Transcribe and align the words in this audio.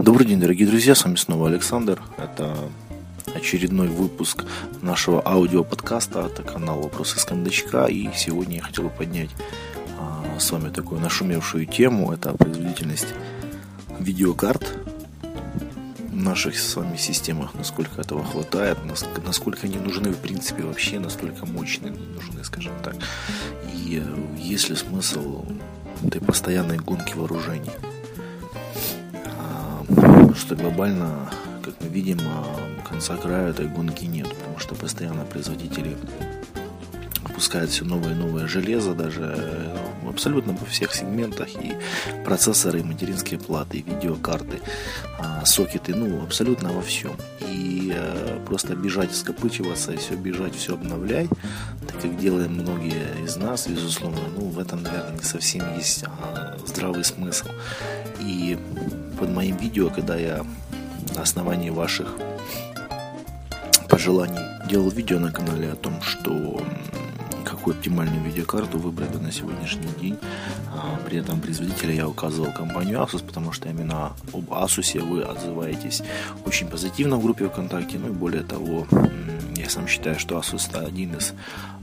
Добрый 0.00 0.26
день, 0.26 0.40
дорогие 0.40 0.66
друзья, 0.66 0.94
с 0.94 1.04
вами 1.04 1.16
снова 1.16 1.48
Александр. 1.48 2.00
Это 2.16 2.56
очередной 3.34 3.88
выпуск 3.88 4.46
нашего 4.80 5.20
аудиоподкаста 5.22 6.24
от 6.24 6.40
канала 6.40 6.84
«Вопросы 6.84 7.18
с 7.18 7.24
кондачка». 7.26 7.84
И 7.84 8.08
сегодня 8.16 8.56
я 8.56 8.62
хотел 8.62 8.84
бы 8.84 8.90
поднять 8.90 9.28
а, 9.98 10.40
с 10.40 10.50
вами 10.52 10.70
такую 10.70 11.02
нашумевшую 11.02 11.66
тему. 11.66 12.14
Это 12.14 12.32
производительность 12.32 13.08
видеокарт 13.98 14.66
в 16.08 16.16
наших 16.16 16.58
с 16.58 16.76
вами 16.76 16.96
системах, 16.96 17.52
насколько 17.52 18.00
этого 18.00 18.24
хватает, 18.24 18.78
насколько 19.26 19.66
они 19.66 19.76
нужны 19.76 20.12
в 20.12 20.16
принципе 20.16 20.62
вообще, 20.62 20.98
настолько 20.98 21.44
мощные 21.44 21.92
нужны, 21.92 22.42
скажем 22.42 22.72
так. 22.82 22.96
И 23.74 24.02
есть 24.38 24.70
ли 24.70 24.76
смысл 24.76 25.44
этой 26.02 26.22
постоянной 26.22 26.78
гонки 26.78 27.12
вооружений– 27.12 27.72
что 30.50 30.56
глобально, 30.56 31.30
как 31.62 31.74
мы 31.80 31.86
видим, 31.86 32.18
а, 32.24 32.82
конца 32.88 33.16
края 33.16 33.50
этой 33.50 33.68
гонки 33.68 34.04
нет, 34.04 34.28
потому 34.28 34.58
что 34.58 34.74
постоянно 34.74 35.24
производители 35.24 35.96
выпускают 37.22 37.70
все 37.70 37.84
новое 37.84 38.14
и 38.14 38.16
новое 38.16 38.48
железо, 38.48 38.94
даже 38.94 39.32
э, 39.36 40.08
абсолютно 40.08 40.54
во 40.54 40.66
всех 40.66 40.92
сегментах, 40.92 41.50
и 41.54 41.76
процессоры, 42.24 42.80
и 42.80 42.82
материнские 42.82 43.38
платы, 43.38 43.78
и 43.78 43.82
видеокарты, 43.82 44.60
а, 45.20 45.29
сокеты, 45.44 45.94
ну, 45.94 46.22
абсолютно 46.22 46.72
во 46.72 46.82
всем. 46.82 47.12
И 47.40 47.92
э, 47.94 48.38
просто 48.46 48.74
бежать, 48.74 49.14
скопычиваться, 49.14 49.92
и 49.92 49.96
все 49.96 50.14
бежать, 50.14 50.54
все 50.54 50.74
обновлять, 50.74 51.28
так 51.86 52.00
как 52.02 52.18
делаем 52.18 52.54
многие 52.54 53.24
из 53.24 53.36
нас, 53.36 53.66
безусловно, 53.66 54.20
ну, 54.36 54.48
в 54.48 54.58
этом, 54.58 54.82
наверное, 54.82 55.16
не 55.16 55.24
совсем 55.24 55.76
есть 55.76 56.04
а, 56.04 56.56
здравый 56.66 57.04
смысл. 57.04 57.48
И 58.20 58.58
под 59.18 59.30
моим 59.30 59.56
видео, 59.56 59.90
когда 59.90 60.16
я 60.16 60.44
на 61.14 61.22
основании 61.22 61.70
ваших 61.70 62.14
пожеланий 63.90 64.38
делал 64.68 64.88
видео 64.90 65.18
на 65.18 65.32
канале 65.32 65.72
о 65.72 65.74
том, 65.74 66.00
что 66.00 66.62
какую 67.44 67.76
оптимальную 67.76 68.22
видеокарту 68.22 68.78
выбрать 68.78 69.20
на 69.20 69.32
сегодняшний 69.32 69.88
день. 70.00 70.16
А, 70.72 70.96
при 71.04 71.18
этом 71.18 71.40
производителя 71.40 71.92
я 71.92 72.08
указывал 72.08 72.52
компанию 72.52 73.00
Asus, 73.00 73.24
потому 73.26 73.52
что 73.52 73.68
именно 73.68 74.12
об 74.32 74.50
Asus 74.50 74.98
вы 75.00 75.22
отзываетесь 75.22 76.02
очень 76.46 76.68
позитивно 76.68 77.16
в 77.16 77.22
группе 77.22 77.48
ВКонтакте. 77.48 77.98
Ну 77.98 78.08
и 78.08 78.12
более 78.12 78.44
того, 78.44 78.86
я 79.56 79.68
сам 79.68 79.88
считаю, 79.88 80.18
что 80.18 80.38
Asus 80.38 80.68
это 80.70 80.86
один 80.86 81.16
из 81.16 81.34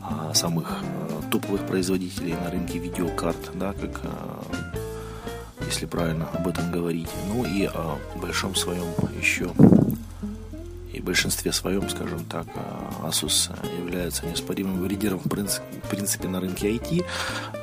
а, 0.02 0.34
самых 0.34 0.82
а, 0.82 1.22
топовых 1.30 1.68
производителей 1.68 2.34
на 2.34 2.50
рынке 2.50 2.80
видеокарт, 2.80 3.52
да, 3.56 3.74
как 3.74 4.02
если 5.66 5.86
правильно 5.86 6.30
об 6.34 6.48
этом 6.48 6.72
говорить. 6.72 7.10
Ну 7.28 7.44
и 7.44 7.66
о 7.66 7.98
большом 8.16 8.56
своем 8.56 8.86
еще 9.20 9.52
большинстве 11.08 11.54
своем, 11.54 11.90
скажем 11.90 12.26
так, 12.26 12.46
Asus 13.02 13.50
является 13.80 14.26
неоспоримым 14.26 14.86
лидером 14.86 15.20
в 15.20 15.90
принципе 15.90 16.28
на 16.28 16.42
рынке 16.42 16.76
IT 16.76 17.06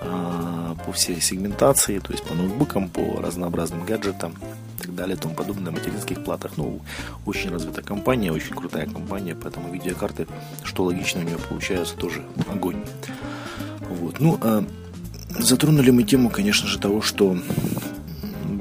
а, 0.00 0.74
по 0.86 0.92
всей 0.92 1.20
сегментации, 1.20 1.98
то 1.98 2.12
есть 2.12 2.24
по 2.24 2.34
ноутбукам, 2.34 2.88
по 2.88 3.20
разнообразным 3.20 3.84
гаджетам 3.84 4.32
и 4.78 4.82
так 4.82 4.94
далее, 4.94 5.16
и 5.16 5.20
тому 5.20 5.34
подобное, 5.34 5.72
материнских 5.72 6.24
платах. 6.24 6.52
Ну, 6.56 6.80
очень 7.26 7.50
развитая 7.50 7.84
компания, 7.84 8.32
очень 8.32 8.56
крутая 8.56 8.86
компания, 8.86 9.34
поэтому 9.34 9.70
видеокарты, 9.70 10.26
что 10.62 10.84
логично, 10.84 11.20
у 11.20 11.24
нее 11.24 11.38
получается 11.38 11.96
тоже 11.96 12.22
огонь. 12.50 12.82
Вот. 13.90 14.20
Ну, 14.20 14.38
а 14.40 14.64
затронули 15.38 15.90
мы 15.90 16.04
тему, 16.04 16.30
конечно 16.30 16.66
же, 16.66 16.78
того, 16.78 17.02
что 17.02 17.36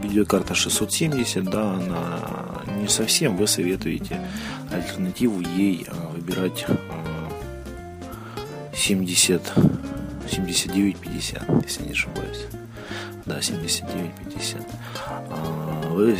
видеокарта 0.03 0.55
670, 0.55 1.43
да, 1.45 1.73
она 1.73 2.43
не 2.81 2.89
совсем, 2.89 3.37
вы 3.37 3.47
советуете 3.47 4.19
альтернативу 4.73 5.39
ей 5.41 5.85
а, 5.87 6.09
выбирать 6.09 6.65
70, 8.75 9.41
7950, 10.29 11.63
если 11.63 11.83
не 11.83 11.91
ошибаюсь. 11.91 12.45
Да, 13.25 13.41
7950. 13.41 14.61
А, 15.29 15.89
вы 15.89 16.17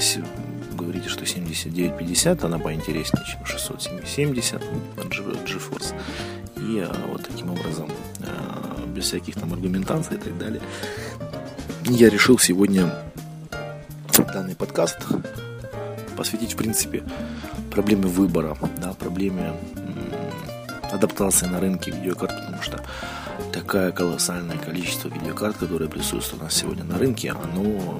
говорите, 0.73 1.09
что 1.09 1.25
7950 1.25 2.44
она 2.44 2.59
поинтереснее, 2.59 3.25
чем 3.25 3.45
670 3.45 4.61
GeForce. 5.45 5.94
И 6.57 6.79
а, 6.79 6.94
вот 7.11 7.28
таким 7.28 7.51
образом, 7.51 7.89
без 8.88 9.05
всяких 9.05 9.35
там 9.35 9.53
аргументаций 9.53 10.17
и 10.17 10.19
так 10.19 10.38
далее, 10.38 10.61
я 11.85 12.09
решил 12.09 12.38
сегодня 12.38 12.94
данный 14.33 14.55
подкаст 14.55 14.99
посвятить, 16.16 16.53
в 16.53 16.57
принципе, 16.57 17.03
проблеме 17.73 18.06
выбора, 18.06 18.56
да, 18.78 18.94
проблеме 18.94 19.53
адаптации 20.91 21.47
на 21.47 21.59
рынке 21.59 21.89
видеокарт, 21.89 22.35
потому 22.39 22.61
что 22.61 22.84
такое 23.51 23.91
колоссальное 23.91 24.57
количество 24.57 25.07
видеокарт, 25.09 25.57
которые 25.57 25.89
присутствуют 25.89 26.44
у 26.44 26.45
нас 26.45 26.53
сегодня 26.53 26.84
на 26.84 27.00
рынке, 27.00 27.31
оно 27.31 28.00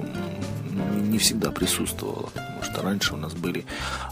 не 1.14 1.18
всегда 1.18 1.50
присутствовало, 1.52 2.30
потому 2.36 2.64
что 2.64 2.82
раньше 2.84 3.14
у 3.16 3.18
нас 3.18 3.34
были 3.34 3.66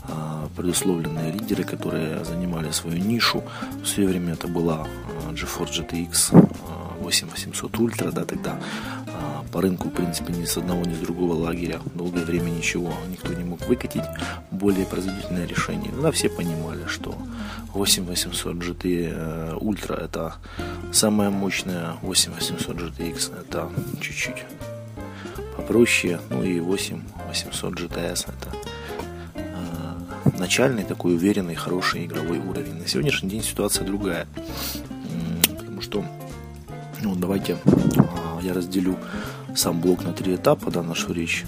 а, 0.03 0.47
предусловленные 0.55 1.31
лидеры, 1.31 1.63
которые 1.63 2.25
занимали 2.25 2.71
свою 2.71 2.97
нишу. 2.97 3.43
В 3.83 3.87
свое 3.87 4.09
время 4.09 4.33
это 4.33 4.47
была 4.47 4.87
а, 5.27 5.31
GeForce 5.31 5.87
GTX 5.87 7.01
8800 7.01 7.71
Ultra, 7.73 8.11
да, 8.11 8.25
тогда 8.25 8.59
а, 9.07 9.30
по 9.51 9.61
рынку, 9.61 9.89
в 9.89 9.91
принципе, 9.91 10.33
ни 10.33 10.45
с 10.45 10.57
одного, 10.57 10.85
ни 10.85 10.93
с 10.93 10.99
другого 10.99 11.33
лагеря 11.33 11.79
долгое 11.95 12.23
время 12.25 12.49
ничего 12.49 12.93
никто 13.09 13.33
не 13.33 13.43
мог 13.43 13.65
выкатить 13.67 14.03
более 14.51 14.85
производительное 14.85 15.45
решение. 15.45 15.91
Да, 16.01 16.11
все 16.11 16.29
понимали, 16.29 16.85
что 16.87 17.15
8800 17.73 18.55
GT 18.55 19.59
Ultra 19.59 20.03
это 20.03 20.35
самая 20.91 21.29
мощная 21.29 21.93
8800 22.01 22.75
GTX 22.75 23.39
это 23.39 23.69
чуть-чуть 24.01 24.45
попроще, 25.55 26.19
ну 26.29 26.43
и 26.43 26.59
8800 26.59 27.73
GTS 27.73 28.27
это 28.27 28.55
э, 29.35 30.39
начальный 30.39 30.83
такой 30.83 31.15
уверенный, 31.15 31.55
хороший 31.55 32.05
игровой 32.05 32.39
уровень. 32.39 32.75
На 32.75 32.87
сегодняшний 32.87 33.29
день 33.29 33.43
ситуация 33.43 33.85
другая, 33.85 34.27
потому 35.47 35.81
что 35.81 36.05
ну, 37.03 37.15
давайте 37.15 37.57
а, 37.97 38.20
я 38.41 38.53
разделю 38.53 38.97
сам 39.55 39.81
блок 39.81 40.03
на 40.03 40.13
три 40.13 40.35
этапа, 40.35 40.71
да, 40.71 40.83
нашу 40.83 41.13
речь. 41.13 41.45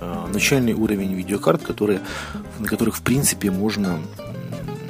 А, 0.00 0.28
начальный 0.32 0.74
уровень 0.74 1.14
видеокарт, 1.14 1.62
которые, 1.62 2.00
на 2.58 2.66
которых 2.66 2.96
в 2.96 3.02
принципе 3.02 3.50
можно 3.50 3.98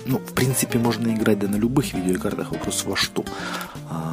ну, 0.04 0.18
в 0.18 0.32
принципе, 0.32 0.78
можно 0.78 1.14
играть 1.14 1.38
да 1.38 1.48
на 1.48 1.56
любых 1.56 1.94
видеокартах, 1.94 2.50
вопрос 2.50 2.84
во 2.84 2.96
что. 2.96 3.24
А, 3.88 4.12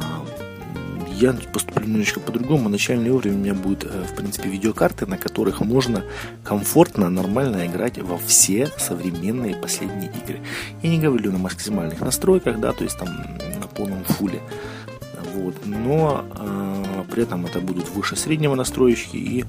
я 1.20 1.34
поступлю 1.52 1.86
немножечко 1.86 2.20
по-другому. 2.20 2.68
Начальный 2.68 3.10
уровень 3.10 3.34
у 3.34 3.38
меня 3.38 3.54
будет, 3.54 3.84
э, 3.84 4.04
в 4.10 4.14
принципе, 4.14 4.48
видеокарты, 4.48 5.06
на 5.06 5.18
которых 5.18 5.60
можно 5.60 6.02
комфортно, 6.44 7.10
нормально 7.10 7.66
играть 7.66 7.98
во 7.98 8.16
все 8.16 8.68
современные 8.78 9.56
последние 9.56 10.10
игры. 10.10 10.40
Я 10.82 10.90
не 10.90 10.98
говорю 10.98 11.32
на 11.32 11.38
максимальных 11.38 12.00
настройках, 12.00 12.58
да, 12.58 12.72
то 12.72 12.84
есть 12.84 12.98
там 12.98 13.08
на 13.60 13.66
полном 13.66 14.02
фуле. 14.04 14.40
Вот. 15.34 15.56
Но 15.66 16.24
э, 17.00 17.04
при 17.10 17.22
этом 17.22 17.46
это 17.46 17.60
будут 17.60 17.88
выше 17.90 18.16
среднего 18.16 18.54
настройки 18.54 19.16
и 19.16 19.44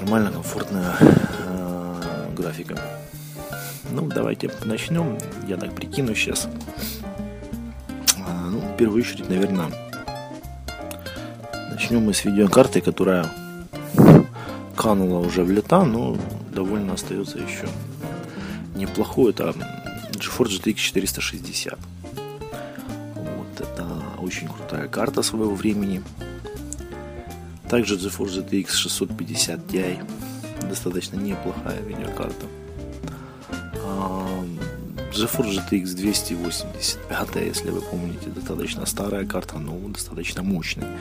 нормально 0.00 0.30
комфортная 0.32 0.96
э, 1.00 2.30
графика. 2.36 2.78
Ну, 3.90 4.06
давайте 4.06 4.50
начнем. 4.64 5.18
Я 5.46 5.56
так 5.56 5.74
прикину 5.74 6.14
сейчас. 6.14 6.48
А, 8.26 8.48
ну, 8.50 8.58
в 8.58 8.76
первую 8.76 9.02
очередь, 9.02 9.28
наверное, 9.28 9.70
начнем 11.70 12.02
мы 12.02 12.14
с 12.14 12.24
видеокарты, 12.24 12.80
которая 12.80 13.26
канула 14.76 15.18
уже 15.18 15.44
в 15.44 15.50
лета, 15.50 15.84
но 15.84 16.16
довольно 16.52 16.94
остается 16.94 17.38
еще 17.38 17.68
неплохой. 18.74 19.30
Это 19.30 19.54
GeForce 20.12 20.60
GTX 20.60 20.74
460 20.74 21.78
очень 24.24 24.48
крутая 24.48 24.88
карта 24.88 25.22
своего 25.22 25.54
времени. 25.54 26.02
Также 27.74 27.96
GeForce 27.96 28.46
GTX 28.46 28.70
650 28.70 29.66
Ti, 29.66 29.98
достаточно 30.68 31.16
неплохая 31.16 31.80
видеокарта. 31.80 32.46
GeForce 35.10 35.58
GTX 35.58 35.96
285, 35.96 37.34
если 37.34 37.70
вы 37.70 37.80
помните, 37.80 38.30
достаточно 38.30 38.86
старая 38.86 39.26
карта, 39.26 39.58
но 39.58 39.76
достаточно 39.88 40.44
мощная. 40.44 40.96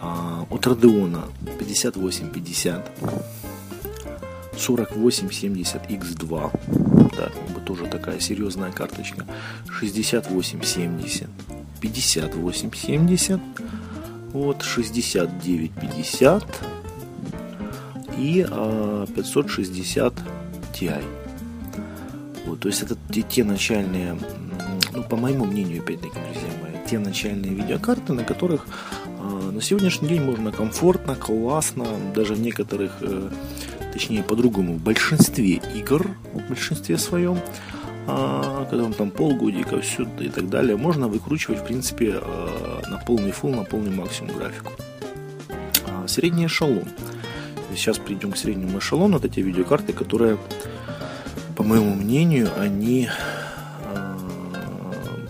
От 0.00 0.64
Radeon 0.68 1.32
5850 1.58 2.92
4870X2, 4.54 7.10
да, 7.16 7.26
как 7.26 7.48
бы 7.56 7.60
тоже 7.60 7.86
такая 7.86 8.20
серьезная 8.20 8.70
карточка, 8.70 9.26
6870 9.68 11.28
58,70, 11.80 13.40
вот 14.32 14.62
69,50 14.62 16.44
и 18.16 18.46
560 19.14 20.14
Ti. 20.72 21.02
Вот, 22.46 22.60
то 22.60 22.68
есть 22.68 22.82
это 22.82 22.96
те, 23.12 23.22
те 23.22 23.44
начальные, 23.44 24.18
ну, 24.92 25.02
по 25.02 25.16
моему 25.16 25.44
мнению, 25.44 25.82
опять-таки, 25.82 26.14
друзья 26.14 26.48
мои, 26.62 26.72
те 26.88 26.98
начальные 26.98 27.52
видеокарты, 27.52 28.12
на 28.12 28.24
которых 28.24 28.66
э, 29.06 29.50
на 29.52 29.60
сегодняшний 29.60 30.08
день 30.08 30.22
можно 30.22 30.50
комфортно, 30.52 31.14
классно, 31.14 31.86
даже 32.14 32.34
в 32.34 32.40
некоторых, 32.40 32.92
э, 33.00 33.30
точнее 33.92 34.22
по-другому, 34.22 34.74
в 34.74 34.82
большинстве 34.82 35.60
игр, 35.74 36.10
в 36.32 36.48
большинстве 36.48 36.96
своем, 36.96 37.38
э, 38.06 38.66
когда 38.70 38.84
вам 38.84 38.94
там 38.94 39.10
полгодика, 39.10 39.80
все 39.80 40.08
и 40.20 40.28
так 40.28 40.48
далее, 40.48 40.76
можно 40.76 41.08
выкручивать, 41.08 41.60
в 41.60 41.64
принципе, 41.64 42.14
полный 43.08 43.32
фул, 43.32 43.54
на 43.54 43.64
полный 43.64 43.90
максимум 43.90 44.36
графику. 44.36 44.70
А, 45.86 46.06
средний 46.06 46.44
эшелон. 46.44 46.84
Сейчас 47.74 47.96
придем 47.96 48.32
к 48.32 48.36
среднему 48.36 48.80
эшелону. 48.80 49.16
Это 49.16 49.30
те 49.30 49.40
видеокарты, 49.40 49.94
которые, 49.94 50.36
по 51.56 51.62
моему 51.62 51.94
мнению, 51.94 52.50
они 52.60 53.08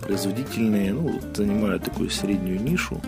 производительные, 0.01 0.91
ну, 0.91 1.21
занимают 1.33 1.85
такую 1.85 2.09
среднюю 2.09 2.61
нишу. 2.61 2.99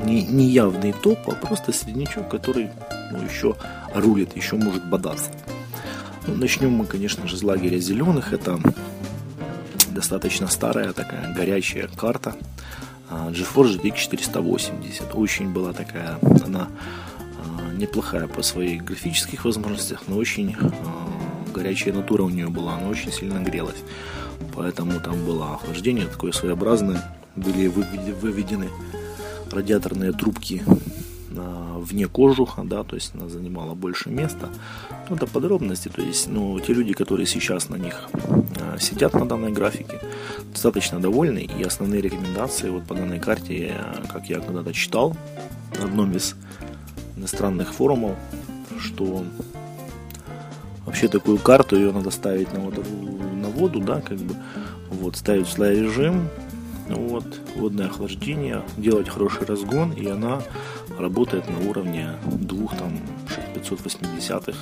Не, 0.00 0.24
не 0.24 0.46
явный 0.46 0.92
топ, 0.92 1.18
а 1.28 1.32
просто 1.36 1.72
среднячок, 1.72 2.28
который 2.28 2.70
ну, 3.12 3.22
еще 3.22 3.54
рулит, 3.94 4.34
еще 4.34 4.56
может 4.56 4.84
бодаться. 4.84 5.30
Ну, 6.26 6.34
начнем 6.34 6.72
мы, 6.72 6.86
конечно 6.86 7.28
же, 7.28 7.36
с 7.36 7.44
лагеря 7.44 7.78
зеленых. 7.78 8.32
Это 8.32 8.58
достаточно 9.90 10.48
старая 10.48 10.92
такая 10.92 11.32
горячая 11.34 11.86
карта. 11.86 12.34
А, 13.12 13.30
GeForce 13.30 13.78
GTX 13.80 13.96
480. 13.96 15.14
Очень 15.14 15.52
была 15.52 15.72
такая, 15.72 16.18
она 16.44 16.68
а, 17.38 17.72
неплохая 17.74 18.26
по 18.26 18.42
своих 18.42 18.84
графических 18.84 19.44
возможностях, 19.44 20.02
но 20.08 20.16
очень 20.16 20.56
а, 20.58 21.52
горячая 21.54 21.94
натура 21.94 22.22
у 22.22 22.30
нее 22.30 22.48
была, 22.48 22.76
она 22.76 22.88
очень 22.88 23.12
сильно 23.12 23.38
грелась 23.40 23.82
поэтому 24.54 25.00
там 25.00 25.24
было 25.24 25.54
охлаждение 25.54 26.06
такое 26.06 26.32
своеобразное, 26.32 27.02
были 27.36 27.66
выведены 27.66 28.68
радиаторные 29.50 30.12
трубки 30.12 30.62
вне 31.40 32.06
кожуха, 32.06 32.62
да, 32.62 32.84
то 32.84 32.96
есть 32.96 33.14
она 33.14 33.28
занимала 33.28 33.74
больше 33.74 34.10
места. 34.10 34.48
Ну, 35.08 35.16
это 35.16 35.26
подробности, 35.26 35.88
то 35.88 36.02
есть, 36.02 36.28
ну, 36.28 36.58
те 36.60 36.72
люди, 36.72 36.92
которые 36.92 37.26
сейчас 37.26 37.68
на 37.68 37.76
них 37.76 38.08
а, 38.60 38.78
сидят 38.78 39.14
на 39.14 39.26
данной 39.26 39.52
графике, 39.52 40.00
достаточно 40.50 41.00
довольны, 41.00 41.48
и 41.58 41.62
основные 41.62 42.00
рекомендации 42.00 42.70
вот 42.70 42.84
по 42.84 42.94
данной 42.94 43.20
карте, 43.20 43.74
как 44.12 44.28
я 44.28 44.40
когда-то 44.40 44.72
читал 44.72 45.16
на 45.78 45.84
одном 45.86 46.12
из 46.12 46.34
иностранных 47.16 47.72
форумов, 47.72 48.16
что 48.78 49.24
вообще 50.86 51.08
такую 51.08 51.38
карту 51.38 51.76
ее 51.76 51.92
надо 51.92 52.10
ставить 52.10 52.52
на, 52.52 52.60
вот, 52.60 52.74
на 52.76 53.48
воду, 53.48 53.80
да, 53.80 54.00
как 54.00 54.18
бы, 54.18 54.34
вот, 54.90 55.16
ставить 55.16 55.46
в 55.46 55.52
слой 55.52 55.80
режим, 55.80 56.28
вот, 56.88 57.24
водное 57.56 57.86
охлаждение, 57.86 58.62
делать 58.76 59.08
хороший 59.08 59.46
разгон, 59.46 59.92
и 59.92 60.06
она 60.06 60.42
работает 60.98 61.48
на 61.48 61.68
уровне 61.68 62.10
двух 62.24 62.76
там 62.76 62.98
580 63.54 64.54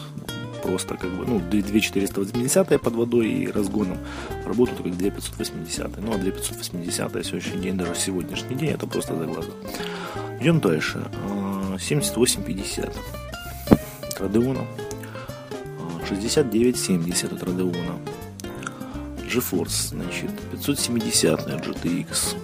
просто 0.63 0.97
как 0.97 1.11
бы, 1.11 1.27
ну, 1.27 1.41
2480 1.51 2.81
под 2.81 2.95
водой 2.95 3.29
и 3.29 3.51
разгоном 3.51 3.99
работают 4.45 4.83
как 4.83 4.97
2580. 4.97 5.99
Ну, 6.01 6.13
а 6.15 6.19
2580 6.19 7.27
сегодняшний 7.27 7.61
день, 7.63 7.77
даже 7.77 7.95
сегодняшний 7.95 8.57
день, 8.57 8.71
это 8.71 8.87
просто 8.87 9.17
за 9.17 9.25
глаза. 9.25 9.51
Идем 10.41 10.61
дальше. 10.61 11.03
7850 11.79 12.95
Radeon 14.19 14.67
6970 16.09 17.33
от 17.33 17.43
Radeon. 17.43 17.99
GeForce, 19.31 19.91
значит, 19.91 20.31
570 20.51 21.47
GTX, 21.47 22.37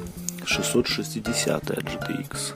660 0.45 1.65
GTX, 1.65 2.55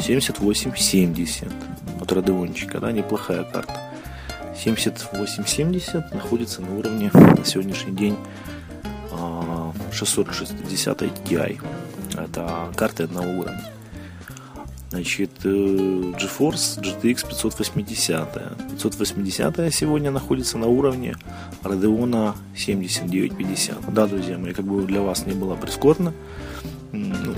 7870 0.00 1.48
от 2.00 2.12
Radeonчика, 2.12 2.80
да, 2.80 2.92
неплохая 2.92 3.44
карта. 3.44 3.80
7870 4.56 6.14
находится 6.14 6.62
на 6.62 6.76
уровне 6.76 7.10
на 7.12 7.44
сегодняшний 7.44 7.92
день 7.92 8.16
660 9.92 11.02
Ti. 11.02 11.60
Это 12.16 12.72
карты 12.76 13.04
одного 13.04 13.30
уровня. 13.30 13.64
Значит, 14.90 15.30
э, 15.44 15.48
GeForce 15.48 16.80
GTX 16.80 17.28
580. 17.28 18.28
580 18.70 19.70
сегодня 19.74 20.10
находится 20.10 20.56
на 20.56 20.66
уровне 20.66 21.14
Radeon 21.62 22.34
7950. 22.56 23.92
Да, 23.92 24.06
друзья 24.06 24.38
мои, 24.38 24.54
как 24.54 24.64
бы 24.64 24.86
для 24.86 25.02
вас 25.02 25.26
не 25.26 25.34
было 25.34 25.56
прискорбно, 25.56 26.14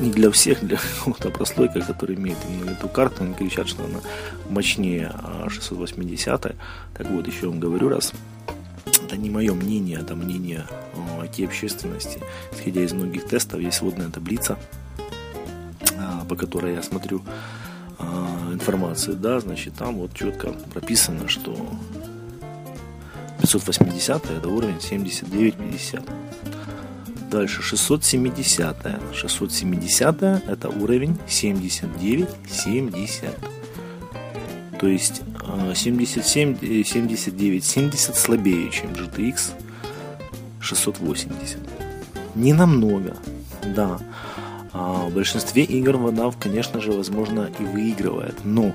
не 0.00 0.10
для 0.10 0.30
всех, 0.30 0.60
для 0.64 0.78
какого-то 0.98 1.30
прослойка, 1.30 1.80
который 1.80 2.16
имеет 2.16 2.38
именно 2.48 2.70
эту 2.70 2.88
карту, 2.88 3.24
они 3.24 3.34
кричат, 3.34 3.68
что 3.68 3.84
она 3.84 4.00
мощнее 4.48 5.12
680. 5.48 6.46
А 6.46 6.54
так 6.94 7.10
вот, 7.10 7.26
еще 7.26 7.48
вам 7.48 7.60
говорю 7.60 7.88
раз, 7.88 8.12
это 9.04 9.16
не 9.16 9.30
мое 9.30 9.54
мнение, 9.54 9.98
это 9.98 10.14
мнение 10.14 10.64
IT 11.20 11.44
общественности. 11.44 12.20
Исходя 12.52 12.82
из 12.82 12.92
многих 12.92 13.26
тестов, 13.26 13.60
есть 13.60 13.80
водная 13.80 14.08
таблица, 14.08 14.58
а, 15.98 16.24
по 16.24 16.36
которой 16.36 16.74
я 16.74 16.82
смотрю 16.82 17.22
а, 17.98 18.52
информацию, 18.52 19.16
да, 19.16 19.40
значит, 19.40 19.74
там 19.74 19.96
вот 19.96 20.14
четко 20.14 20.52
прописано, 20.72 21.28
что 21.28 21.56
580 23.40 24.30
это 24.30 24.48
уровень 24.48 24.76
79-50. 24.76 26.08
Дальше 27.30 27.62
670. 27.62 28.76
670 29.14 30.22
это 30.22 30.68
уровень 30.68 31.16
79-70. 31.28 33.28
То 34.80 34.88
есть 34.88 35.22
77, 35.74 36.84
79, 36.84 37.64
70 37.64 38.16
слабее, 38.16 38.70
чем 38.70 38.92
GTX 38.92 39.52
680. 40.60 41.58
Не 42.34 42.52
намного, 42.52 43.16
да. 43.76 43.98
А, 44.72 45.06
в 45.06 45.14
большинстве 45.14 45.64
игр 45.64 45.96
вода, 45.96 46.30
конечно 46.38 46.80
же, 46.80 46.92
возможно 46.92 47.50
и 47.58 47.62
выигрывает, 47.62 48.36
но 48.44 48.72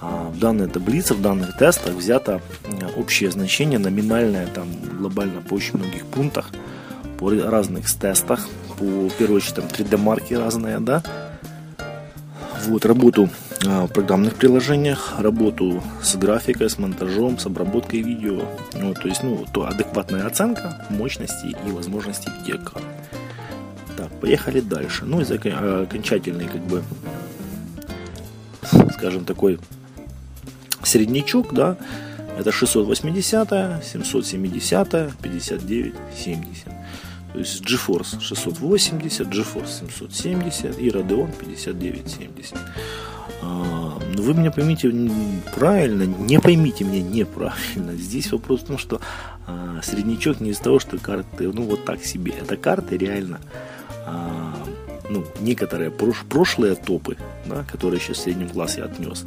а, 0.00 0.30
в 0.30 0.38
данной 0.38 0.68
таблице, 0.68 1.14
в 1.14 1.22
данных 1.22 1.56
тестах 1.56 1.94
взято 1.94 2.40
общее 2.96 3.30
значение, 3.30 3.78
номинальное 3.78 4.46
там 4.46 4.68
глобально 4.98 5.40
по 5.40 5.54
очень 5.54 5.78
многих 5.78 6.04
пунктах, 6.06 6.50
по 7.20 7.30
разных 7.30 7.92
тестах, 7.94 8.48
по, 8.78 8.84
в 8.84 9.12
первую 9.12 9.36
очередь 9.36 9.56
там 9.56 9.66
3D-марки 9.66 10.32
разные, 10.32 10.80
да, 10.80 11.02
вот, 12.66 12.86
работу 12.86 13.28
а, 13.66 13.86
в 13.86 13.92
программных 13.92 14.36
приложениях, 14.36 15.14
работу 15.18 15.82
с 16.02 16.16
графикой, 16.16 16.70
с 16.70 16.78
монтажом, 16.78 17.38
с 17.38 17.44
обработкой 17.44 18.00
видео, 18.00 18.42
ну, 18.74 18.94
то 18.94 19.06
есть, 19.06 19.22
ну, 19.22 19.44
то 19.52 19.66
адекватная 19.66 20.26
оценка 20.26 20.86
мощности 20.88 21.54
и 21.66 21.70
возможностей 21.70 22.30
видеокарт. 22.40 22.84
Так, 23.98 24.08
поехали 24.20 24.60
дальше. 24.60 25.04
Ну 25.04 25.20
и 25.20 25.24
за 25.24 25.34
окончательный, 25.34 26.46
как 26.46 26.62
бы, 26.62 26.82
скажем, 28.94 29.26
такой 29.26 29.58
среднячок, 30.82 31.52
да, 31.52 31.76
это 32.38 32.50
680, 32.50 33.84
770, 33.84 35.12
59, 35.20 35.94
70. 36.16 36.68
То 37.32 37.38
есть 37.38 37.62
GeForce 37.62 38.20
680, 38.20 39.26
GeForce 39.28 39.68
770 39.68 40.78
и 40.78 40.88
Radeon 40.88 41.32
5970. 41.38 42.56
А, 43.42 43.98
но 44.14 44.22
вы 44.22 44.34
меня 44.34 44.50
поймите 44.50 44.92
правильно, 45.54 46.02
не 46.02 46.40
поймите 46.40 46.84
меня 46.84 47.02
неправильно. 47.02 47.94
Здесь 47.94 48.32
вопрос 48.32 48.62
в 48.62 48.66
том, 48.66 48.78
что 48.78 49.00
а, 49.46 49.80
среднячок 49.82 50.40
не 50.40 50.50
из-за 50.50 50.64
того, 50.64 50.80
что 50.80 50.98
карты, 50.98 51.50
ну 51.52 51.62
вот 51.62 51.84
так 51.84 52.04
себе. 52.04 52.32
Это 52.32 52.56
карты 52.56 52.96
реально 52.96 53.40
а, 54.06 54.54
ну, 55.08 55.24
некоторые 55.40 55.90
прош, 55.90 56.24
прошлые 56.28 56.74
топы, 56.74 57.16
да, 57.46 57.64
которые 57.64 58.00
сейчас 58.00 58.18
в 58.18 58.20
среднем 58.22 58.48
класс 58.48 58.78
я 58.78 58.84
отнес, 58.84 59.26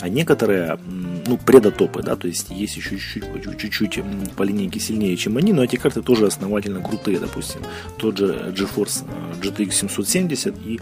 а 0.00 0.08
некоторые, 0.08 0.78
ну, 1.26 1.36
предотопы, 1.38 2.02
да, 2.02 2.16
то 2.16 2.28
есть 2.28 2.50
есть 2.50 2.76
еще 2.76 2.98
чуть-чуть, 2.98 4.00
по 4.36 4.42
линейке 4.42 4.80
сильнее, 4.80 5.16
чем 5.16 5.36
они, 5.36 5.52
но 5.52 5.64
эти 5.64 5.76
карты 5.76 6.02
тоже 6.02 6.26
основательно 6.26 6.80
крутые, 6.80 7.18
допустим, 7.18 7.60
тот 7.96 8.18
же 8.18 8.52
GeForce 8.56 9.04
э, 9.06 9.40
GTX 9.40 9.72
770 9.72 10.54
и 10.64 10.80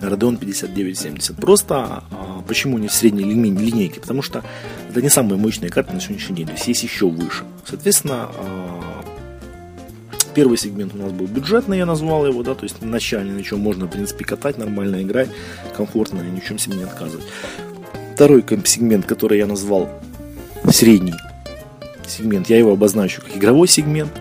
Radeon 0.00 0.36
5970. 0.36 1.36
Просто 1.36 2.04
а, 2.10 2.42
почему 2.46 2.78
не 2.78 2.88
в 2.88 2.92
средней 2.92 3.24
линейке? 3.24 4.00
Потому 4.00 4.22
что 4.22 4.44
это 4.90 5.02
не 5.02 5.08
самые 5.08 5.38
мощные 5.38 5.70
карты 5.70 5.94
на 5.94 6.00
сегодняшний 6.00 6.36
день, 6.36 6.46
то 6.46 6.52
есть 6.52 6.68
есть 6.68 6.82
еще 6.82 7.08
выше. 7.08 7.44
Соответственно, 7.64 8.30
а, 8.32 8.75
Первый 10.36 10.58
сегмент 10.58 10.94
у 10.94 10.98
нас 10.98 11.12
был 11.12 11.26
бюджетный, 11.26 11.78
я 11.78 11.86
назвал 11.86 12.26
его, 12.26 12.42
да, 12.42 12.54
то 12.54 12.64
есть 12.64 12.82
начальный, 12.82 13.32
на 13.32 13.42
чем 13.42 13.58
можно, 13.60 13.86
в 13.86 13.88
принципе, 13.88 14.22
катать, 14.22 14.58
нормально 14.58 15.00
играть, 15.00 15.30
комфортно 15.74 16.20
ни 16.20 16.40
в 16.40 16.44
чем 16.44 16.58
себе 16.58 16.76
не 16.76 16.82
отказывать. 16.82 17.24
второй 18.14 18.44
сегмент, 18.66 19.06
который 19.06 19.38
я 19.38 19.46
назвал 19.46 19.88
средний 20.68 21.14
сегмент, 22.06 22.50
я 22.50 22.58
его 22.58 22.72
обозначу 22.72 23.22
как 23.22 23.34
игровой 23.34 23.66
сегмент, 23.66 24.12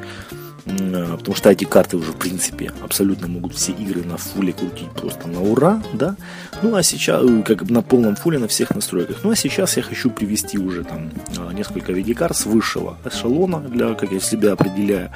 потому 0.66 1.36
что 1.36 1.50
эти 1.50 1.66
карты 1.66 1.98
уже, 1.98 2.14
в 2.14 2.16
принципе, 2.16 2.72
абсолютно 2.82 3.28
могут 3.28 3.54
все 3.54 3.74
игры 3.74 4.04
на 4.04 4.16
фуле 4.18 4.54
крутить 4.54 4.92
просто 4.92 5.28
на 5.28 5.42
ура, 5.42 5.84
да. 5.94 6.16
Ну, 6.62 6.76
а 6.76 6.84
сейчас, 6.84 7.24
э, 7.24 7.44
как 7.44 7.70
на 7.70 7.82
полном 7.82 8.16
фуле 8.16 8.40
на 8.40 8.48
всех 8.48 8.74
настройках. 8.74 9.18
Ну, 9.24 9.32
а 9.32 9.36
сейчас 9.36 9.78
я 9.78 9.84
хочу 9.84 10.10
привести 10.10 10.58
уже 10.58 10.84
там 10.84 11.12
а, 11.38 11.52
несколько 11.52 11.92
видеокарт 11.92 12.36
с 12.36 12.46
высшего 12.46 12.98
эшелона, 13.06 13.60
для, 13.60 13.94
как 13.94 14.12
я 14.12 14.20
себя 14.20 14.54
определяю, 14.54 15.12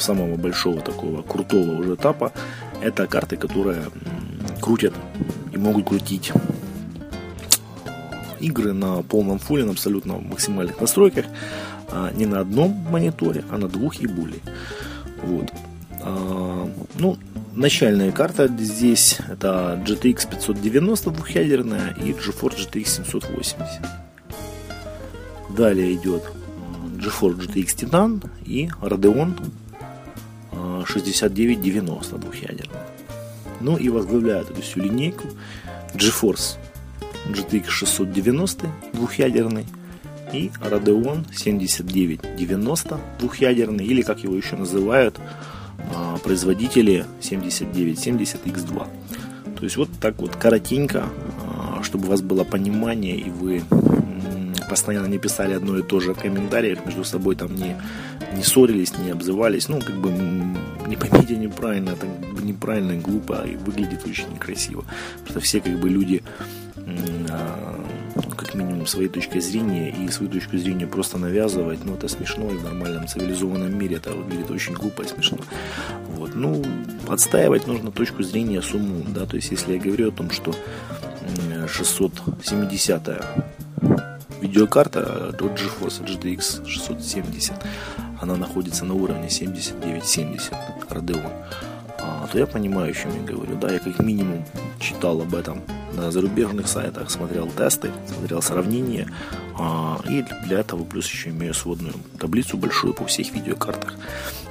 самого 0.00 0.36
большого 0.36 0.80
такого 0.80 1.22
крутого 1.22 1.78
уже 1.80 1.94
этапа. 1.94 2.32
Это 2.82 3.06
карты, 3.06 3.36
которые 3.36 3.84
крутят 4.60 4.94
и 5.52 5.58
могут 5.58 5.88
крутить 5.88 6.32
игры 8.40 8.72
на 8.72 9.02
полном 9.02 9.38
фуле, 9.38 9.64
на 9.64 9.72
абсолютно 9.72 10.14
максимальных 10.14 10.80
настройках, 10.80 11.26
а 11.88 12.10
не 12.12 12.26
на 12.26 12.40
одном 12.40 12.70
мониторе, 12.90 13.44
а 13.50 13.58
на 13.58 13.68
двух 13.68 14.00
и 14.00 14.06
более. 14.06 14.40
Вот. 15.22 15.52
А, 16.02 16.68
ну, 16.98 17.18
начальная 17.54 18.12
карта 18.12 18.48
здесь 18.48 19.18
это 19.28 19.82
GTX 19.86 20.30
590 20.30 21.10
двухъядерная 21.10 21.94
и 21.98 22.12
GeForce 22.12 22.70
GTX 22.70 23.04
780. 23.04 23.56
Далее 25.50 25.94
идет 25.94 26.22
GeForce 26.96 27.38
GTX 27.38 27.66
Titan 27.76 28.24
и 28.44 28.70
Radeon 28.80 29.34
6990 30.90 32.18
двухъядерная. 32.18 32.86
Ну 33.60 33.76
и 33.76 33.88
возглавляет 33.88 34.50
эту 34.50 34.62
всю 34.62 34.80
линейку 34.80 35.28
GeForce 35.94 36.56
GTX 37.28 37.68
690 37.68 38.66
двухъядерный 38.92 39.66
и 40.32 40.50
Radeon 40.60 41.26
7990 41.34 42.98
двухъядерный, 43.18 43.84
или 43.84 44.02
как 44.02 44.20
его 44.20 44.34
еще 44.36 44.56
называют 44.56 45.18
а, 45.94 46.18
производители 46.18 47.04
7970X2. 47.20 48.86
То 49.56 49.64
есть 49.64 49.76
вот 49.76 49.88
так 50.00 50.18
вот 50.18 50.36
коротенько, 50.36 51.08
а, 51.46 51.82
чтобы 51.82 52.06
у 52.06 52.10
вас 52.10 52.22
было 52.22 52.44
понимание 52.44 53.16
и 53.16 53.30
вы 53.30 53.62
постоянно 54.68 55.06
не 55.06 55.18
писали 55.18 55.54
одно 55.54 55.78
и 55.78 55.82
то 55.82 55.98
же 55.98 56.14
в 56.14 56.18
комментариях, 56.18 56.86
между 56.86 57.04
собой 57.04 57.34
там 57.34 57.54
не, 57.56 57.76
не 58.32 58.42
ссорились, 58.42 58.96
не 58.98 59.10
обзывались. 59.10 59.68
Ну, 59.68 59.80
как 59.80 59.96
бы 59.96 60.10
не 60.10 60.96
поймите 60.96 61.36
неправильно, 61.36 61.90
это 61.90 62.06
неправильно, 62.42 62.94
глупо 62.96 63.44
и 63.46 63.56
выглядит 63.56 64.06
очень 64.06 64.30
некрасиво. 64.32 64.84
Потому 65.18 65.30
что 65.30 65.40
все 65.40 65.60
как 65.60 65.78
бы 65.78 65.88
люди 65.88 66.22
а, 67.28 67.84
как 68.36 68.54
минимум 68.54 68.86
своей 68.86 69.08
точкой 69.08 69.40
зрения 69.40 69.90
и 69.90 70.08
свою 70.08 70.30
точку 70.32 70.58
зрения 70.58 70.86
просто 70.86 71.18
навязывать, 71.18 71.84
ну 71.84 71.94
это 71.94 72.08
смешно 72.08 72.50
и 72.50 72.56
в 72.56 72.64
нормальном 72.64 73.06
цивилизованном 73.06 73.76
мире 73.76 73.96
это 73.96 74.10
выглядит 74.10 74.50
очень 74.50 74.74
глупо 74.74 75.02
и 75.02 75.08
смешно. 75.08 75.38
Вот. 76.08 76.34
Ну, 76.34 76.64
отстаивать 77.08 77.66
нужно 77.66 77.92
точку 77.92 78.22
зрения 78.22 78.62
с 78.62 78.72
умом, 78.74 79.12
да, 79.12 79.26
то 79.26 79.36
есть 79.36 79.50
если 79.50 79.74
я 79.74 79.80
говорю 79.80 80.08
о 80.08 80.12
том, 80.12 80.30
что 80.30 80.54
670 81.68 83.24
видеокарта 84.40 85.28
от 85.28 85.40
GeForce 85.40 86.04
GTX 86.04 86.66
670, 86.66 87.54
она 88.20 88.36
находится 88.36 88.84
на 88.84 88.94
уровне 88.94 89.30
7970 89.30 90.52
Radeon, 90.88 91.32
а, 91.98 92.26
то 92.26 92.38
я 92.38 92.46
понимаю, 92.46 92.90
о 92.90 92.94
чем 92.94 93.14
я 93.14 93.22
говорю. 93.22 93.56
Да, 93.56 93.70
я 93.70 93.78
как 93.78 93.98
минимум 94.00 94.44
читал 94.78 95.20
об 95.20 95.34
этом 95.34 95.62
на 95.92 96.10
зарубежных 96.10 96.68
сайтах, 96.68 97.10
смотрел 97.10 97.48
тесты, 97.48 97.90
смотрел 98.06 98.42
сравнения. 98.42 99.08
А, 99.58 100.00
и 100.08 100.24
для 100.46 100.60
этого 100.60 100.84
плюс 100.84 101.06
еще 101.06 101.30
имею 101.30 101.52
сводную 101.52 101.94
таблицу 102.18 102.56
большую 102.56 102.94
по 102.94 103.04
всех 103.04 103.32
видеокартах, 103.32 103.94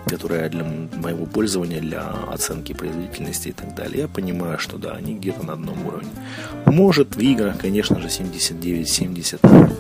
которая 0.05 0.49
для 0.49 0.63
моего 0.63 1.25
пользования, 1.25 1.81
для 1.81 2.07
оценки 2.31 2.73
производительности 2.73 3.49
и 3.49 3.53
так 3.53 3.73
далее. 3.75 4.01
Я 4.01 4.07
понимаю, 4.07 4.59
что 4.59 4.77
да, 4.77 4.91
они 4.91 5.15
где-то 5.15 5.45
на 5.45 5.53
одном 5.53 5.85
уровне. 5.87 6.09
Может 6.65 7.15
в 7.15 7.19
играх, 7.19 7.57
конечно 7.57 7.99
же, 7.99 8.07
79-70 8.07 9.75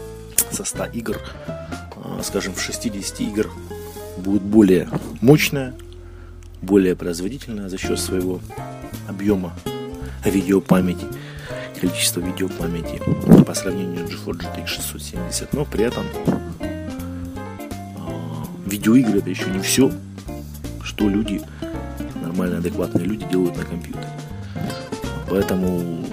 со 0.51 0.63
100 0.63 0.85
игр, 0.85 1.17
а, 1.47 2.21
скажем, 2.23 2.53
в 2.55 2.61
60 2.61 3.21
игр 3.21 3.51
будет 4.19 4.41
более 4.41 4.87
мощная, 5.21 5.73
более 6.61 6.95
производительная 6.95 7.69
за 7.69 7.77
счет 7.77 7.99
своего 7.99 8.39
объема 9.07 9.53
видеопамяти 10.23 11.05
количество 11.79 12.19
видеопамяти 12.19 13.01
по 13.45 13.53
сравнению 13.53 14.07
с 14.07 14.11
GeForce 14.11 14.39
GTX 14.39 14.67
670, 14.67 15.53
но 15.53 15.65
при 15.65 15.85
этом 15.85 16.03
а, 17.97 18.45
видеоигры 18.65 19.19
это 19.19 19.29
еще 19.29 19.49
не 19.49 19.59
все, 19.59 19.91
что 20.83 21.07
люди, 21.07 21.41
нормальные, 22.21 22.59
адекватные 22.59 23.05
люди 23.05 23.25
делают 23.31 23.55
на 23.55 23.63
компьютере. 23.63 24.07
Поэтому 25.29 26.03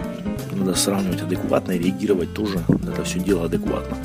надо 0.53 0.75
сравнивать 0.75 1.23
адекватно 1.23 1.73
и 1.73 1.79
реагировать 1.79 2.33
тоже 2.33 2.61
на 2.69 2.91
это 2.91 3.03
все 3.05 3.19
дело 3.19 3.47
адекватно. 3.47 3.97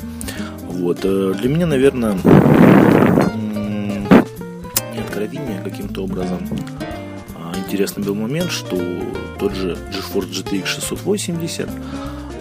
Вот. 0.68 1.00
Э, 1.04 1.34
для 1.40 1.48
меня, 1.48 1.66
наверное, 1.66 2.18
не 5.32 5.38
откровение 5.38 5.62
каким-то 5.62 6.04
образом 6.04 6.48
интересный 7.56 8.04
был 8.04 8.14
момент, 8.14 8.50
что 8.50 8.76
тот 9.38 9.54
же 9.54 9.78
GeForce 9.90 10.30
GTX 10.30 10.66
680, 10.66 11.68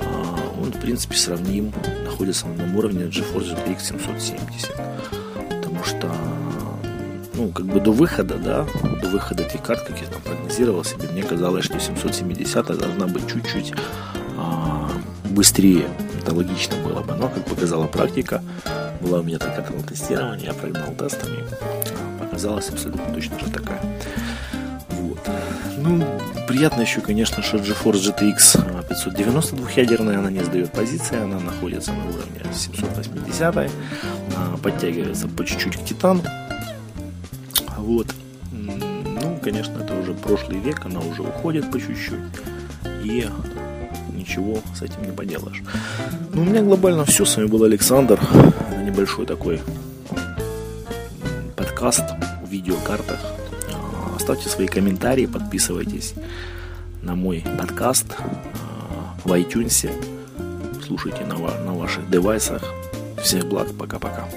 а, 0.01 0.61
он, 0.61 0.71
в 0.71 0.79
принципе, 0.79 1.15
сравним, 1.15 1.71
находится 2.03 2.47
на 2.47 2.53
одном 2.53 2.75
уровне 2.75 3.05
GeForce 3.05 3.55
GTX 3.55 3.79
770. 3.81 4.75
Потому 5.49 5.83
что, 5.85 6.11
ну, 7.33 7.49
как 7.49 7.65
бы 7.65 7.79
до 7.79 7.91
выхода, 7.91 8.35
да, 8.35 8.67
до 9.01 9.07
выхода 9.07 9.43
этих 9.43 9.61
карт, 9.61 9.81
как 9.87 10.01
я 10.01 10.07
там 10.07 10.21
прогнозировал 10.21 10.83
себе, 10.83 11.07
мне 11.09 11.23
казалось, 11.23 11.65
что 11.65 11.79
770 11.79 12.65
должна 12.77 13.07
быть 13.07 13.27
чуть-чуть 13.27 13.73
а, 14.37 14.91
быстрее. 15.29 15.87
Это 16.21 16.35
логично 16.35 16.75
было 16.83 17.01
бы. 17.01 17.13
Но, 17.13 17.29
как 17.29 17.45
показала 17.45 17.87
практика, 17.87 18.43
была 19.01 19.21
у 19.21 19.23
меня 19.23 19.39
такая 19.39 19.65
тестирование, 19.87 20.47
я 20.47 20.53
прогнал 20.53 20.93
тестами, 20.93 21.43
показалось 22.31 22.69
абсолютно 22.69 23.13
точно 23.13 23.39
же 23.39 23.45
такая. 23.51 23.81
Ну, 25.77 26.01
приятно 26.47 26.81
еще, 26.81 27.01
конечно, 27.01 27.43
что 27.43 27.57
GeForce 27.57 28.13
GTX 28.15 28.87
592 28.87 29.69
ядерная, 29.75 30.19
она 30.19 30.31
не 30.31 30.43
сдает 30.43 30.71
позиции, 30.71 31.17
она 31.17 31.39
находится 31.39 31.91
на 31.91 32.05
уровне 32.05 32.41
780, 32.53 33.55
а, 34.35 34.57
подтягивается 34.63 35.27
по 35.27 35.43
чуть-чуть 35.43 35.75
к 35.77 35.83
Титану. 35.83 36.23
Вот. 37.77 38.07
Ну, 38.51 39.39
конечно, 39.43 39.77
это 39.83 39.93
уже 39.99 40.13
прошлый 40.13 40.59
век, 40.59 40.85
она 40.85 41.01
уже 41.01 41.23
уходит 41.23 41.69
по 41.69 41.79
чуть-чуть. 41.79 42.19
И 43.03 43.27
ничего 44.13 44.59
с 44.75 44.81
этим 44.81 45.03
не 45.03 45.11
поделаешь. 45.11 45.61
Ну, 46.33 46.43
у 46.43 46.45
меня 46.45 46.61
глобально 46.61 47.03
все. 47.05 47.25
С 47.25 47.35
вами 47.35 47.47
был 47.47 47.63
Александр. 47.63 48.19
Небольшой 48.85 49.25
такой 49.25 49.59
подкаст 51.81 52.13
в 52.43 52.47
видеокартах 52.47 53.19
Ставьте 54.19 54.49
свои 54.49 54.67
комментарии, 54.67 55.25
подписывайтесь 55.25 56.13
на 57.01 57.15
мой 57.15 57.43
подкаст 57.57 58.05
э, 58.19 58.23
в 59.23 59.31
iTunes. 59.33 59.89
Слушайте 60.85 61.25
на, 61.25 61.37
на 61.37 61.73
ваших 61.73 62.07
девайсах. 62.11 62.61
Всех 63.23 63.47
благ, 63.47 63.69
пока-пока. 63.75 64.27